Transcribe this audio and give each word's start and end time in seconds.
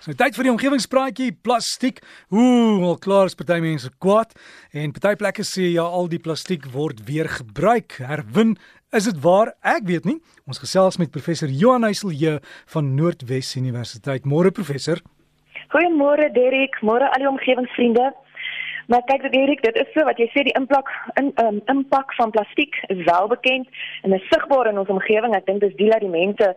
So 0.00 0.14
tyd 0.16 0.32
vir 0.32 0.46
die 0.46 0.50
omgewingspraatjie 0.54 1.34
plastiek. 1.44 1.98
Ooh, 2.32 2.80
al 2.88 2.94
klaar 3.04 3.28
is 3.28 3.36
party 3.36 3.58
mense 3.60 3.90
kwaad 4.00 4.30
en 4.72 4.94
party 4.96 5.10
plekke 5.20 5.44
sê 5.44 5.66
ja, 5.74 5.84
al 5.84 6.08
die 6.08 6.20
plastiek 6.24 6.64
word 6.72 7.02
weer 7.04 7.28
gebruik, 7.28 7.98
herwin. 8.08 8.54
Is 8.96 9.10
dit 9.10 9.18
waar? 9.20 9.52
Ek 9.60 9.84
weet 9.90 10.08
nie. 10.08 10.16
Ons 10.48 10.62
gesels 10.62 10.96
met 10.96 11.12
professor 11.12 11.52
Johan 11.52 11.84
Heiselje 11.84 12.38
van 12.72 12.88
Noordwes 12.96 13.52
Universiteit. 13.60 14.24
Môre 14.24 14.48
professor. 14.56 15.04
Goeiemôre 15.68 16.30
Derek, 16.32 16.80
môre 16.80 17.04
al 17.12 17.20
die 17.20 17.28
omgewingsvriende. 17.28 18.08
Maar 18.90 19.02
kyk 19.06 19.22
dit 19.22 19.34
Erik, 19.38 19.62
dit 19.62 19.76
is 19.78 19.90
so 19.94 20.02
wat 20.02 20.18
jy 20.18 20.24
sê 20.32 20.42
die 20.42 20.54
impak 20.58 20.88
in 21.20 21.28
um, 21.38 21.60
impak 21.70 22.10
van 22.16 22.32
plastiek 22.34 22.74
is 22.90 23.04
wel 23.06 23.28
bekend 23.30 23.68
en 24.02 24.16
is 24.16 24.24
sigbaar 24.32 24.66
in 24.66 24.80
ons 24.82 24.90
omgewing. 24.90 25.36
Ek 25.38 25.46
dink 25.46 25.62
dis 25.62 25.76
die 25.78 25.92
dat 25.92 26.02
die 26.02 26.10
mense 26.10 26.48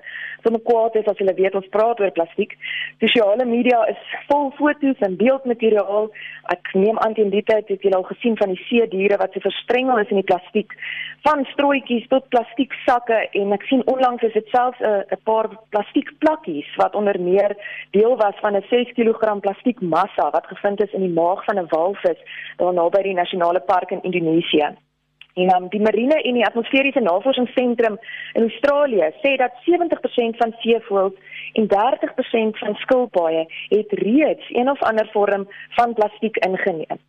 sommer 0.42 0.64
kwaad 0.66 0.98
is 0.98 1.12
as 1.12 1.22
hulle 1.22 1.36
weet 1.38 1.54
ons 1.60 1.70
praat 1.76 2.02
oor 2.02 2.16
plastiek. 2.18 2.56
Sosiale 3.04 3.46
media 3.46 3.84
is 3.94 4.02
vol 4.32 4.50
foto's 4.58 5.06
en 5.06 5.20
beeldmateriaal. 5.22 6.10
Ek 6.56 6.74
neem 6.74 6.98
aan 7.06 7.14
teen 7.14 7.30
die 7.30 7.46
tyd 7.46 7.70
het 7.70 7.86
julle 7.86 8.02
al 8.02 8.10
gesien 8.10 8.40
van 8.42 8.50
die 8.56 8.66
see 8.66 8.90
diere 8.90 9.22
wat 9.22 9.38
so 9.38 9.46
verstrengel 9.46 10.02
is 10.02 10.10
in 10.10 10.24
die 10.24 10.30
plastiek 10.34 10.74
van 11.24 11.46
strooitjies 11.54 12.10
tot 12.12 12.26
plastieksakke 12.34 13.20
en 13.40 13.54
ek 13.56 13.64
sien 13.70 13.86
onlangs 13.94 14.26
is 14.28 14.34
dit 14.36 14.50
selfs 14.52 14.82
'n 14.82 15.06
'n 15.16 15.22
paar 15.30 15.48
plastiekplakkies 15.70 16.70
wat 16.82 16.96
onder 16.96 17.20
meer 17.20 17.56
deel 17.92 18.18
was 18.18 18.36
van 18.42 18.58
'n 18.58 18.66
6 18.70 18.92
kg 18.98 19.40
plastiekmassa 19.46 20.30
wat 20.32 20.52
gevind 20.52 20.84
is 20.84 20.94
in 20.94 21.06
die 21.08 21.16
maag 21.22 21.46
van 21.46 21.60
'n 21.60 21.70
walvis 21.70 22.23
daar 22.58 22.74
naby 22.74 23.02
die 23.02 23.20
nasionale 23.20 23.60
park 23.60 23.92
in 23.92 24.04
Indonesië. 24.04 24.74
En 25.34 25.56
um, 25.56 25.70
die 25.70 25.82
marine 25.82 26.22
en 26.22 26.34
die 26.34 26.46
atmosferiese 26.46 27.00
navorsingsentrum 27.00 27.98
in 28.34 28.42
Australië 28.42 29.10
sê 29.22 29.36
dat 29.42 29.56
70% 29.66 30.38
van 30.38 30.54
seevoëls 30.62 31.14
en 31.54 31.68
30% 31.72 32.60
van 32.62 32.76
skilpaaie 32.76 33.46
het 33.70 33.92
reeds 33.92 34.46
een 34.50 34.70
of 34.70 34.82
ander 34.82 35.10
vorm 35.12 35.48
van 35.70 35.94
plastiek 35.94 36.38
ingeneem. 36.38 37.00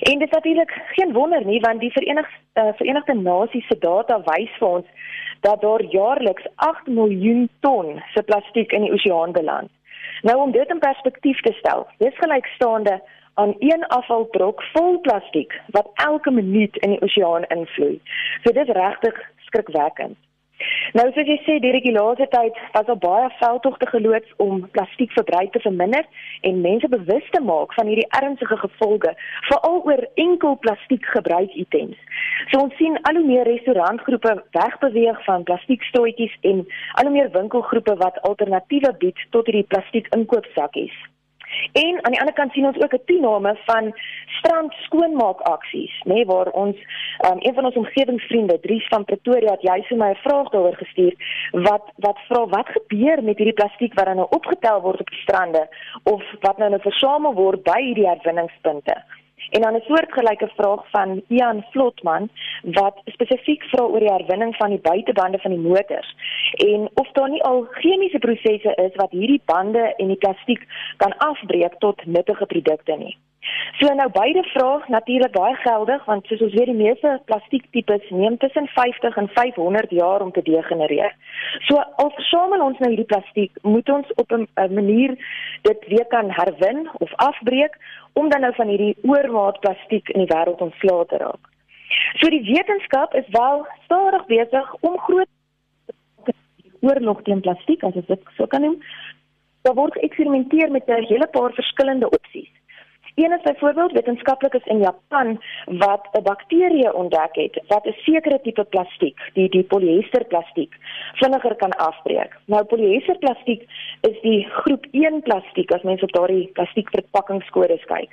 En 0.00 0.18
dit 0.18 0.28
is 0.28 0.34
natuurlik 0.34 0.72
geen 0.96 1.12
wonder 1.12 1.44
nie 1.44 1.60
want 1.60 1.80
die 1.80 1.92
Verenigde 1.92 2.32
uh, 2.54 2.72
Verenigde 2.76 3.14
Nasies 3.14 3.66
se 3.66 3.78
data 3.78 4.20
wys 4.24 4.52
vir 4.58 4.68
ons 4.68 4.86
dat 5.40 5.60
daar 5.60 5.82
jaarliks 5.82 6.46
8 6.54 6.86
miljoen 6.86 7.48
ton 7.60 8.02
se 8.14 8.22
plastiek 8.22 8.72
in 8.72 8.88
die 8.88 8.92
oseaan 8.92 9.32
beland. 9.32 9.70
Nou 10.22 10.36
om 10.40 10.50
dit 10.50 10.70
in 10.70 10.78
perspektief 10.78 11.40
te 11.40 11.52
stel, 11.52 11.86
dis 11.98 12.16
gelykstaande 12.16 13.00
aan 13.40 13.54
een 13.58 13.86
afvaltrok 13.86 14.62
vol 14.72 15.00
plastiek 15.00 15.56
wat 15.76 15.90
elke 15.94 16.30
minuut 16.30 16.76
in 16.76 16.94
die 16.96 17.02
oseaan 17.02 17.48
invloei. 17.56 18.00
So 18.42 18.52
dit 18.52 18.68
is 18.68 18.76
regtig 18.82 19.20
skrikwekkend. 19.48 20.16
Nou 20.96 21.04
soos 21.12 21.28
jy 21.28 21.36
sê, 21.44 21.54
die 21.60 21.72
regulasie 21.74 22.26
tyd 22.32 22.56
was 22.72 22.88
al 22.92 22.96
baie 23.00 23.26
veldtogte 23.40 23.88
geloods 23.90 24.30
om 24.40 24.62
plastiekverbruik 24.76 25.50
te 25.52 25.60
verminder 25.60 26.06
en 26.48 26.62
mense 26.64 26.88
bewus 26.88 27.26
te 27.34 27.42
maak 27.44 27.74
van 27.76 27.90
hierdie 27.90 28.06
ernstige 28.20 28.56
gevolge 28.62 29.12
veral 29.50 29.82
oor 29.90 30.04
enkel 30.24 30.56
plastiekgebruikitems. 30.64 31.98
So 32.52 32.62
ons 32.62 32.76
sien 32.80 32.96
al 33.10 33.20
hoe 33.20 33.26
meer 33.26 33.44
restaurantgroepe 33.50 34.32
wegbeweeg 34.56 35.20
van 35.28 35.44
plastiekstootjies 35.50 36.38
en 36.52 36.64
al 36.94 37.10
hoe 37.10 37.16
meer 37.18 37.28
winkelgroepe 37.36 37.98
wat 38.00 38.22
alternatiewe 38.30 38.94
bied 39.04 39.28
tot 39.36 39.52
hierdie 39.52 39.68
plastiek 39.74 40.08
inkoopsakkies. 40.16 40.96
En 41.72 42.04
aan 42.04 42.12
die 42.12 42.20
ander 42.20 42.34
kant 42.34 42.52
sien 42.52 42.66
ons 42.66 42.80
ook 42.82 42.94
'n 42.94 43.04
toename 43.04 43.56
van 43.64 43.94
strand 44.38 44.72
skoonmaak 44.72 45.40
aksies, 45.40 45.94
nê, 46.04 46.14
nee, 46.14 46.26
waar 46.26 46.50
ons 46.50 46.76
um, 47.26 47.38
een 47.38 47.54
van 47.54 47.64
ons 47.64 47.76
omgewingsvriende, 47.76 48.60
Dries 48.60 48.86
van 48.88 49.04
Pretoria, 49.04 49.50
het 49.50 49.62
jy 49.62 49.82
vir 49.88 49.96
my 49.96 50.10
'n 50.10 50.24
vraag 50.26 50.48
daaroor 50.48 50.76
gestuur 50.76 51.14
wat 51.52 51.84
wat 51.96 52.18
vra 52.28 52.46
wat 52.46 52.68
gebeur 52.68 53.22
met 53.22 53.36
hierdie 53.38 53.60
plastiek 53.60 53.94
wat 53.94 54.06
dan 54.06 54.16
nou 54.16 54.28
opgetel 54.30 54.80
word 54.80 55.00
op 55.00 55.10
die 55.10 55.22
strande 55.22 55.68
of 56.02 56.22
wat 56.40 56.58
nou 56.58 56.70
nou 56.70 56.80
versamel 56.80 57.34
word 57.34 57.62
by 57.62 57.80
hierdie 57.82 58.08
herwinningspunte. 58.08 58.96
En 59.50 59.60
dan 59.60 59.74
'n 59.74 59.84
soortgelyke 59.86 60.48
vraag 60.56 60.90
van 60.90 61.22
Ian 61.28 61.64
Vlotman 61.70 62.30
wat 62.62 63.00
spesifiek 63.04 63.62
vra 63.62 63.84
oor 63.84 64.00
die 64.00 64.12
herwinning 64.12 64.56
van 64.56 64.70
die 64.70 64.80
buitebande 64.80 65.38
van 65.38 65.50
die 65.50 65.60
motors 65.60 66.14
en 66.52 66.88
of 66.94 67.08
daar 67.12 67.28
nie 67.30 67.42
al 67.42 67.66
chemiese 67.70 68.18
prosesse 68.18 68.74
is 68.74 68.94
wat 68.94 69.10
hierdie 69.10 69.42
bande 69.44 69.94
en 69.96 70.06
die 70.06 70.16
plastiek 70.16 70.66
kan 70.96 71.16
afbreek 71.16 71.74
tot 71.78 72.06
nuttige 72.06 72.46
produkte 72.46 72.96
nie. 72.96 73.16
So 73.78 73.92
nou 73.94 74.08
beide 74.12 74.42
vrae 74.52 74.84
natuurlik 74.88 75.32
baie 75.32 75.56
geldig 75.62 76.04
want 76.08 76.26
soos 76.26 76.44
ons 76.46 76.54
weet 76.56 76.70
die 76.70 76.78
meeste 76.78 77.10
plastiektipes 77.28 78.06
neem 78.10 78.38
tussen 78.40 78.68
50 78.74 79.18
en 79.22 79.28
500 79.34 79.90
jaar 79.90 80.24
om 80.24 80.32
te 80.32 80.42
degenereer. 80.42 81.12
So 81.68 81.82
al 82.02 82.12
versamel 82.16 82.64
ons 82.64 82.78
nou 82.78 82.90
hierdie 82.92 83.10
plastiek, 83.12 83.52
moet 83.62 83.88
ons 83.88 84.14
op 84.22 84.32
'n 84.32 84.48
manier 84.56 85.16
dit 85.62 85.86
weer 85.88 86.06
kan 86.14 86.30
herwin 86.30 86.88
of 86.98 87.14
afbreek 87.14 87.76
om 88.12 88.28
dan 88.28 88.40
nou 88.40 88.54
van 88.54 88.68
hierdie 88.68 88.96
oormaat 89.02 89.60
plastiek 89.60 90.08
in 90.08 90.24
die 90.24 90.32
wêreld 90.34 90.60
ontslae 90.60 91.06
te 91.06 91.16
raak. 91.16 91.44
So 92.20 92.30
die 92.30 92.44
wetenskap 92.44 93.14
is 93.14 93.28
wel 93.28 93.66
stadig 93.84 94.26
besig 94.26 94.74
om 94.80 94.98
groot 94.98 95.28
oorlog 96.80 97.22
teen 97.22 97.40
plastiek 97.40 97.82
as 97.84 97.94
dit 97.94 98.22
so 98.36 98.46
kan 98.46 98.60
noem. 98.60 98.78
Daar 99.62 99.74
word 99.74 99.92
geëksperimenteer 99.98 100.70
met 100.70 100.88
'n 100.88 101.08
hele 101.10 101.26
paar 101.26 101.52
verskillende 101.52 102.10
opsies. 102.10 102.55
Een 103.16 103.32
is 103.32 103.42
byvoorbeeld 103.42 103.92
wetenskaplikes 103.92 104.64
in 104.64 104.78
Japan 104.78 105.42
wat 105.64 106.08
'n 106.12 106.22
bakterie 106.22 106.94
ontdek 106.94 107.34
het 107.34 107.62
wat 107.66 107.86
'n 107.86 107.96
sekere 108.04 108.40
tipe 108.40 108.64
plastiek, 108.64 109.18
die 109.32 109.48
die 109.48 109.62
polyesterplastiek, 109.62 110.76
vinniger 111.12 111.54
kan 111.54 111.70
afbreek. 111.70 112.36
Nou 112.44 112.64
polyesterplastiek 112.64 113.62
is 114.00 114.20
die 114.20 114.46
groep 114.50 114.86
1 114.90 115.22
plastiek 115.22 115.70
as 115.70 115.82
mens 115.82 116.02
op 116.02 116.12
daardie 116.12 116.50
plastiekverpakkingskodes 116.52 117.84
kyk. 117.84 118.10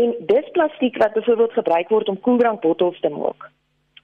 En 0.00 0.14
dis 0.18 0.50
plastiek 0.52 0.96
wat 0.96 1.12
byvoorbeeld 1.12 1.52
gebruik 1.52 1.88
word 1.88 2.08
om 2.08 2.20
koeldrankbottels 2.20 3.00
te 3.00 3.08
maak. 3.08 3.50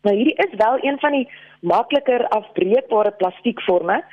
Nou 0.02 0.16
hierdie 0.16 0.34
is 0.34 0.54
wel 0.56 0.78
een 0.80 0.98
van 0.98 1.12
die 1.12 1.28
makliker 1.60 2.28
afbreekbare 2.28 3.10
plastiekforme. 3.10 4.04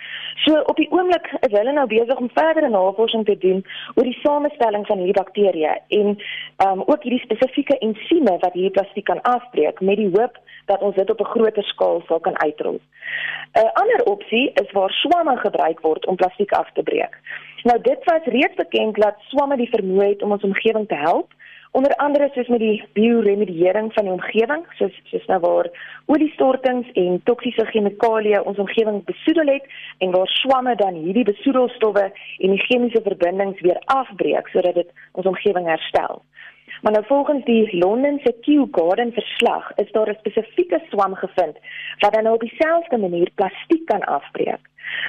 So 0.45 0.59
op 0.59 0.75
die 0.75 0.91
oomblik 0.91 1.31
is 1.39 1.55
hulle 1.57 1.72
nou 1.73 1.88
besig 1.89 2.17
om 2.22 2.29
verdere 2.33 2.69
navorsing 2.69 3.25
te 3.25 3.38
doen 3.38 3.63
oor 3.95 4.05
die 4.05 4.19
samestelling 4.22 4.85
van 4.88 5.01
hierdie 5.01 5.17
bakterieë 5.17 5.73
en 5.97 6.13
um 6.67 6.83
ook 6.85 7.03
hierdie 7.03 7.23
spesifieke 7.23 7.78
ensieme 7.78 8.38
wat 8.44 8.53
hierdie 8.53 8.75
plastiek 8.78 9.07
kan 9.09 9.22
afbreek 9.22 9.81
met 9.81 9.97
die 9.97 10.11
hoop 10.13 10.38
dat 10.69 10.85
ons 10.85 10.95
dit 10.95 11.09
op 11.09 11.19
'n 11.19 11.33
groter 11.33 11.63
skaal 11.63 12.01
sal 12.07 12.19
kan 12.19 12.39
uitrol. 12.44 12.79
'n 13.57 13.72
Ander 13.81 14.05
opsie 14.05 14.51
is 14.53 14.72
waar 14.72 14.91
swamme 14.91 15.38
gebruik 15.38 15.79
word 15.79 16.05
om 16.05 16.16
plastiek 16.16 16.51
af 16.51 16.69
te 16.73 16.83
breek. 16.83 17.17
Nou 17.63 17.81
dit 17.81 17.99
was 18.03 18.23
reeds 18.23 18.55
bekend 18.55 18.95
dat 18.95 19.16
swamme 19.28 19.57
die 19.57 19.69
vermoë 19.69 20.07
het 20.07 20.22
om 20.22 20.31
ons 20.31 20.44
omgewing 20.44 20.88
te 20.88 20.95
help 20.95 21.33
onder 21.72 21.96
andere 21.96 22.30
soos 22.34 22.47
met 22.47 22.59
die 22.59 22.84
bioremediering 22.94 23.94
van 23.94 24.03
die 24.03 24.13
omgewing 24.13 24.66
soos 24.78 25.02
soos 25.12 25.25
nou 25.31 25.40
waar 25.40 25.69
oliestortings 26.06 26.91
en 26.94 27.22
toksiese 27.24 27.66
chemikalieë 27.66 28.41
ons 28.52 28.57
omgewing 28.57 29.03
besoedel 29.06 29.53
het 29.53 29.68
en 29.97 30.12
waar 30.12 30.28
swamme 30.28 30.75
dan 30.75 30.97
hierdie 31.03 31.28
besoedelstowwe 31.29 32.06
en 32.38 32.56
die 32.56 32.63
chemiese 32.66 33.02
verbindings 33.06 33.62
weer 33.62 33.81
afbreek 33.85 34.47
sodat 34.47 34.81
dit 34.81 34.90
ons 35.12 35.25
omgewing 35.25 35.68
herstel. 35.69 36.24
Maar 36.81 36.91
nou 36.91 37.06
volgens 37.06 37.46
die 37.46 37.78
London 37.78 38.19
se 38.24 38.35
Kew 38.41 38.68
Garden 38.72 39.12
verslag 39.13 39.72
is 39.75 39.91
daar 39.91 40.09
'n 40.09 40.18
spesifieke 40.19 40.81
swam 40.90 41.16
gevind 41.16 41.57
wat 42.00 42.13
dan 42.13 42.24
nou 42.24 42.35
op 42.35 42.41
dieselfde 42.41 42.97
manier 42.97 43.30
plastiek 43.35 43.85
kan 43.85 44.03
afbreek. 44.03 44.63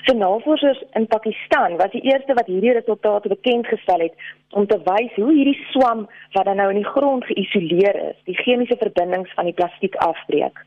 So 0.05 0.17
navorsers 0.17 0.83
in 0.93 1.07
Pakistan 1.07 1.77
was 1.77 1.91
die 1.91 2.03
eerste 2.03 2.35
wat 2.35 2.47
hierdie 2.47 2.73
resultate 2.73 3.29
bekend 3.29 3.67
gestel 3.67 4.01
het 4.01 4.15
om 4.51 4.67
te 4.67 4.79
wys 4.85 5.15
hoe 5.15 5.33
hierdie 5.33 5.67
swam 5.71 6.09
wat 6.33 6.45
dan 6.45 6.57
nou 6.57 6.69
in 6.69 6.83
die 6.83 6.93
grond 6.95 7.25
geïsoleer 7.25 7.97
is, 8.11 8.17
die 8.25 8.37
chemiese 8.43 8.77
verbindings 8.77 9.33
van 9.35 9.45
die 9.45 9.55
plastiek 9.55 9.95
afbreek. 9.95 10.65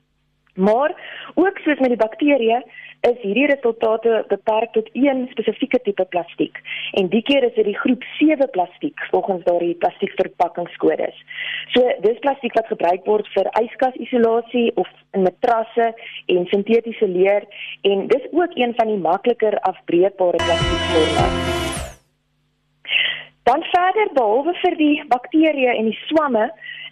Maar 0.55 0.95
ook 1.33 1.57
soos 1.57 1.79
met 1.79 1.89
die 1.89 1.97
bakterieë 1.97 2.61
is 3.03 3.19
hierdie 3.21 3.47
resultate 3.49 4.23
beperk 4.27 4.71
tot 4.71 4.89
een 4.93 5.25
spesifieke 5.31 5.79
tipe 5.83 6.05
plastiek. 6.05 6.59
En 6.91 7.09
die 7.11 7.21
keer 7.21 7.43
is 7.43 7.55
dit 7.55 7.65
die 7.65 7.77
groep 7.77 8.03
7 8.19 8.49
plastiek 8.49 9.07
volgens 9.11 9.43
daardie 9.43 9.73
plastiekverpakkingskodes. 9.75 11.17
So 11.75 11.95
dis 12.05 12.21
plastiek 12.23 12.55
wat 12.55 12.71
gebruik 12.71 13.05
word 13.09 13.27
vir 13.35 13.49
yskasisolasie 13.59 14.69
of 14.75 14.87
in 15.11 15.27
matrasse 15.27 15.89
en 16.25 16.47
sintetiese 16.53 17.07
leer 17.07 17.49
en 17.81 18.07
dis 18.07 18.29
ook 18.31 18.55
een 18.55 18.77
van 18.77 18.93
die 18.93 19.01
makliker 19.09 19.59
afbreekbare 19.59 20.39
plastiekvorme. 20.45 21.27
Dan 23.43 23.63
verder 23.73 24.13
behalwe 24.15 24.53
vir 24.61 24.75
die 24.79 24.95
bakterieë 25.11 25.75
en 25.75 25.89
die 25.91 25.99
swamme, 26.07 26.45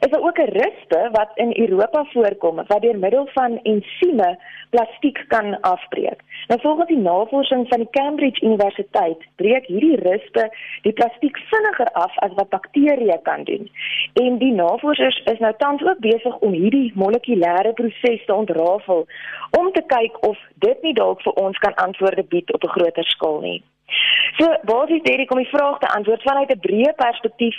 is 0.06 0.10
daar 0.10 0.28
ook 0.28 0.40
'n 0.40 0.58
rispe 0.62 1.10
wat 1.12 1.32
in 1.34 1.52
Europa 1.66 2.06
voorkom 2.14 2.56
wat 2.56 2.82
deur 2.82 2.98
middel 2.98 3.28
van 3.34 3.60
ensieme 3.64 4.40
plastiek 4.70 5.26
kan 5.28 5.62
afbreek. 5.62 6.20
Nou 6.48 6.62
volgens 6.62 6.88
die 6.88 6.98
navorsing 6.98 7.68
van 7.68 7.80
die 7.80 7.90
Cambridge 7.90 8.46
Universiteit 8.46 9.20
breek 9.36 9.66
hierdie 9.66 9.96
rispe 9.96 10.50
die 10.82 10.94
plastiek 10.94 11.38
vinniger 11.38 11.92
af 11.92 12.18
as 12.18 12.34
wat 12.34 12.50
bakterieë 12.50 13.20
kan 13.22 13.44
doen. 13.44 13.72
En 14.14 14.38
die 14.38 14.54
navorsers 14.54 15.22
is 15.24 15.40
nou 15.40 15.54
tans 15.58 15.82
ook 15.84 16.00
besig 16.00 16.38
om 16.38 16.52
hierdie 16.52 16.92
molekulêre 16.96 17.74
proses 17.74 18.26
te 18.26 18.34
ontrafel 18.34 19.08
om 19.60 19.72
te 19.72 19.84
kyk 19.86 20.28
of 20.28 20.38
dit 20.54 20.82
nie 20.82 20.94
dalk 20.94 21.22
vir 21.22 21.34
ons 21.34 21.58
kan 21.58 21.76
antwoorde 21.76 22.24
bied 22.24 22.54
op 22.54 22.64
'n 22.64 22.76
groter 22.78 23.04
skaal 23.04 23.40
nie. 23.40 23.64
So 24.38 24.48
basies 24.64 25.04
Derek 25.04 25.32
om 25.32 25.38
die 25.42 25.50
vraag 25.50 25.80
te 25.80 25.90
antwoord 25.96 26.22
vanuit 26.22 26.52
'n 26.52 26.60
breë 26.60 26.94
perspektief, 26.96 27.58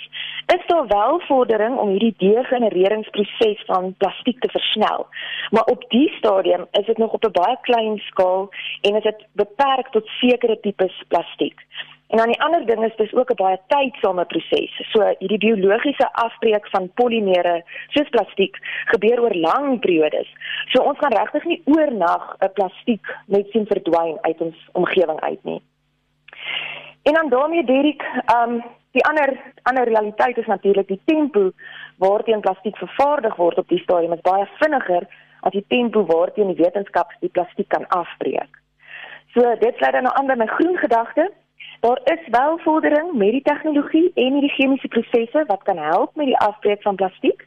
is 0.57 0.67
daar 0.67 0.87
wel 0.87 1.21
vordering 1.21 1.77
om 1.79 1.89
hierdie 1.89 2.15
degenereringsproses 2.17 3.63
van 3.67 3.95
plastiek 3.99 4.41
te 4.41 4.51
versnel. 4.51 5.07
Maar 5.51 5.65
op 5.65 5.85
die 5.89 6.09
stadium 6.19 6.67
is 6.71 6.87
dit 6.87 6.99
nog 6.99 7.13
op 7.13 7.25
'n 7.25 7.33
baie 7.33 7.59
klein 7.61 7.99
skaal 7.99 8.49
en 8.81 8.97
is 8.97 9.03
dit 9.03 9.27
beperk 9.33 9.89
tot 9.89 10.07
sekere 10.07 10.61
tipes 10.61 11.05
plastiek. 11.09 11.61
En 12.13 12.19
dan 12.19 12.27
die 12.27 12.43
ander 12.43 12.67
ding 12.67 12.85
is 12.85 12.97
dis 12.97 13.15
ook 13.15 13.31
'n 13.31 13.43
baie 13.43 13.61
tydsame 13.67 14.25
proses. 14.25 14.73
So 14.93 15.15
hierdie 15.19 15.39
biologiese 15.39 16.13
afbreek 16.13 16.69
van 16.69 16.93
polimere 16.95 17.65
soos 17.89 18.09
plastiek 18.09 18.57
gebeur 18.85 19.21
oor 19.21 19.35
lang 19.35 19.81
periodes. 19.81 20.29
So 20.67 20.83
ons 20.83 20.99
gaan 20.99 21.17
regtig 21.17 21.45
nie 21.45 21.63
oornag 21.65 22.37
'n 22.39 22.53
plastiek 22.53 23.17
net 23.27 23.51
sien 23.51 23.67
verdwyn 23.67 24.19
uit 24.21 24.41
ons 24.41 24.57
omgewing 24.73 25.21
uit 25.21 25.45
nie. 25.45 25.63
En 27.03 27.13
dan 27.13 27.29
daarmee 27.29 27.65
Dirk, 27.65 28.03
ehm 28.03 28.51
um, 28.51 28.63
die 28.93 29.05
ander 29.05 29.37
ander 29.63 29.85
realiteit 29.85 30.37
is 30.37 30.47
natuurlik 30.47 30.89
die 30.89 31.01
tempo 31.05 31.51
waarteen 31.97 32.41
plastiek 32.41 32.77
vervaardig 32.77 33.37
word 33.37 33.59
op 33.59 33.69
die 33.69 33.79
stadium 33.79 34.13
is 34.13 34.21
baie 34.21 34.49
vinniger 34.61 35.07
as 35.41 35.53
die 35.53 35.65
tempo 35.69 36.05
waarteen 36.07 36.53
die 36.53 36.65
wetenskap 36.65 37.15
die 37.21 37.33
plastiek 37.33 37.69
kan 37.69 37.89
afbreek. 37.89 38.59
So 39.35 39.55
dit 39.61 39.81
lei 39.81 39.91
dan 39.91 40.03
nou 40.07 40.15
aan 40.17 40.29
by 40.29 40.37
my 40.37 40.47
groen 40.47 40.77
gedagte. 40.77 41.31
Daar 41.81 42.01
is 42.05 42.29
wel 42.31 42.59
vordering 42.59 43.13
met 43.13 43.33
die 43.39 43.43
tegnologie 43.43 44.11
en 44.15 44.41
die 44.41 44.53
chemiese 44.55 44.89
prosesse 44.89 45.45
wat 45.47 45.63
kan 45.63 45.79
help 45.79 46.15
met 46.15 46.27
die 46.27 46.39
afbreek 46.39 46.83
van 46.83 46.97
plastiek, 46.97 47.47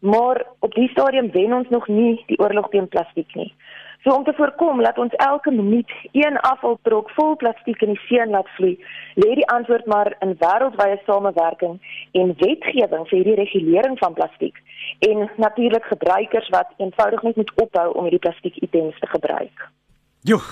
maar 0.00 0.44
op 0.58 0.74
die 0.74 0.88
stadium 0.88 1.30
wen 1.30 1.52
ons 1.52 1.68
nog 1.68 1.88
nie 1.88 2.22
die 2.26 2.38
oorlog 2.38 2.68
teen 2.68 2.88
plastiek 2.88 3.34
nie. 3.34 3.54
So 4.02 4.14
om 4.14 4.24
te 4.24 4.32
voorkom 4.34 4.82
dat 4.82 4.98
ons 4.98 5.14
elke 5.14 5.50
minuut 5.50 5.90
een 6.12 6.36
afvaltrok 6.36 7.10
vol 7.14 7.36
plastiek 7.36 7.82
in 7.86 7.92
die 7.94 8.00
see 8.08 8.24
laat 8.26 8.48
vloei, 8.56 8.74
lê 9.14 9.36
die 9.38 9.46
antwoord 9.54 9.86
maar 9.86 10.10
in 10.26 10.34
wêreldwye 10.40 10.98
samewerking 11.06 11.78
en 12.18 12.34
wetgewing 12.40 13.06
vir 13.10 13.18
hierdie 13.18 13.38
regulering 13.44 13.98
van 14.02 14.18
plastiek 14.18 14.58
en 15.06 15.28
natuurlik 15.36 15.86
gebruikers 15.94 16.50
wat 16.54 16.74
eenvoudig 16.82 17.22
net 17.22 17.38
moet 17.38 17.54
ophou 17.62 17.88
om 17.92 18.10
hierdie 18.10 18.24
plastiekitems 18.26 18.98
te 18.98 19.12
gebruik. 19.14 19.68
Joh, 20.26 20.50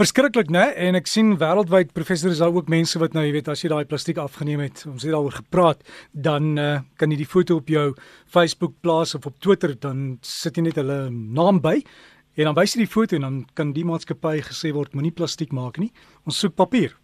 verskriklik 0.00 0.48
né? 0.48 0.64
En 0.88 0.96
ek 0.96 1.12
sien 1.12 1.36
wêreldwyd 1.36 1.92
professor 1.92 2.32
is 2.32 2.40
daar 2.40 2.56
ook 2.56 2.72
mense 2.72 2.96
wat 3.02 3.12
nou, 3.12 3.28
jy 3.28 3.36
weet, 3.36 3.52
as 3.52 3.64
jy 3.64 3.68
daai 3.68 3.88
plastiek 3.88 4.16
afgeneem 4.22 4.64
het, 4.64 4.86
ons 4.88 5.04
het 5.04 5.12
daaroor 5.12 5.42
gepraat, 5.42 5.84
dan 6.12 6.54
uh, 6.56 6.74
kan 6.96 7.12
jy 7.12 7.20
die 7.20 7.32
foto 7.36 7.60
op 7.60 7.68
jou 7.68 7.90
Facebook 8.24 8.80
plaas 8.80 9.12
of 9.18 9.28
op 9.28 9.36
Twitter, 9.44 9.76
dan 9.76 10.14
sit 10.24 10.56
jy 10.56 10.70
net 10.70 10.80
hulle 10.80 11.02
naam 11.12 11.60
by 11.60 11.82
En 12.38 12.46
dan 12.46 12.54
wys 12.54 12.76
jy 12.76 12.84
die 12.84 12.92
foto 12.92 13.16
en 13.18 13.24
dan 13.26 13.36
kan 13.58 13.74
die 13.74 13.82
maatskappy 13.86 14.38
gesê 14.46 14.70
word 14.70 14.92
moenie 14.94 15.10
plastiek 15.10 15.50
maak 15.50 15.80
nie. 15.82 15.90
Ons 16.22 16.38
soek 16.38 16.54
papier. 16.54 16.94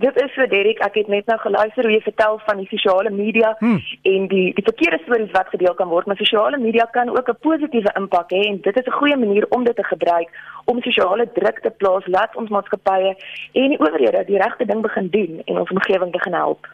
Dit 0.00 0.16
is 0.16 0.30
so 0.32 0.46
Derek, 0.48 0.78
ek 0.80 0.94
het 0.96 1.08
net 1.12 1.26
nou 1.28 1.36
geluister 1.42 1.84
hoe 1.84 1.92
jy 1.92 2.00
vertel 2.00 2.38
van 2.46 2.56
die 2.62 2.68
sosiale 2.70 3.10
media 3.12 3.50
hmm. 3.58 3.82
en 4.08 4.28
die 4.30 4.46
die 4.56 4.64
verkeerde 4.64 4.96
stories 5.02 5.34
wat 5.34 5.50
gedeel 5.52 5.74
kan 5.76 5.90
word, 5.92 6.08
maar 6.08 6.16
sosiale 6.16 6.56
media 6.62 6.86
kan 6.94 7.12
ook 7.12 7.28
'n 7.28 7.36
positiewe 7.44 7.92
impak 8.00 8.32
hê 8.32 8.40
en 8.48 8.56
dit 8.64 8.76
is 8.80 8.86
'n 8.88 8.98
goeie 9.00 9.16
manier 9.16 9.44
om 9.50 9.64
dit 9.64 9.76
te 9.76 9.84
gebruik 9.84 10.32
om 10.64 10.80
sosiale 10.80 11.28
druk 11.34 11.60
te 11.60 11.70
plaas 11.70 12.06
laat 12.06 12.32
ons 12.36 12.48
maatskappye 12.48 13.12
en 13.52 13.68
die 13.68 13.80
owerhede 13.80 14.24
die 14.24 14.40
regte 14.40 14.64
ding 14.64 14.80
begin 14.80 15.10
doen 15.10 15.42
en 15.44 15.58
ons 15.58 15.70
omgewing 15.70 16.12
begin 16.12 16.32
help. 16.32 16.66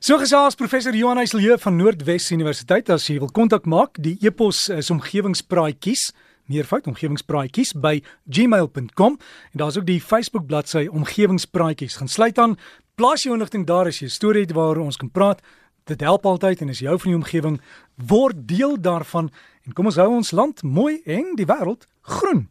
So 0.00 0.18
gesels 0.18 0.54
professor 0.54 0.94
Johan 0.94 1.16
Heiselje 1.16 1.58
van 1.58 1.76
Noordwes 1.76 2.30
Universiteit 2.30 2.90
as 2.90 3.06
jy 3.06 3.18
wil 3.18 3.30
kontak 3.30 3.64
maak, 3.64 3.94
die 3.94 4.18
e-pos 4.20 4.68
is 4.68 4.90
omgewingspraatjies 4.90 6.10
meervoud 6.52 6.86
omgewingspraatjies 6.92 7.72
by 7.80 8.00
gmail.com 8.28 9.18
en 9.18 9.58
daar's 9.60 9.78
ook 9.80 9.88
die 9.88 10.00
Facebook 10.00 10.46
bladsy 10.46 10.86
omgewingspraatjies. 10.90 11.96
Gaan 12.00 12.12
sluit 12.12 12.38
aan, 12.38 12.56
plaas 12.94 13.24
jou 13.24 13.34
inligting 13.34 13.66
daar 13.66 13.88
as 13.88 14.00
jy 14.00 14.06
'n 14.06 14.18
storie 14.18 14.44
het 14.44 14.52
waar 14.52 14.78
ons 14.78 14.96
kan 14.96 15.10
praat. 15.10 15.40
Dit 15.84 16.00
help 16.00 16.26
altyd 16.26 16.60
en 16.60 16.68
as 16.68 16.78
jy 16.78 16.86
hou 16.86 16.98
van 16.98 17.10
die 17.10 17.18
omgewing, 17.18 17.60
word 17.96 18.36
deel 18.48 18.80
daarvan 18.80 19.30
en 19.64 19.72
kom 19.72 19.86
ons 19.86 19.96
hou 19.96 20.08
ons 20.08 20.30
land 20.30 20.62
mooi 20.62 21.00
en 21.04 21.34
die 21.34 21.46
wêreld 21.46 21.86
groen. 22.02 22.48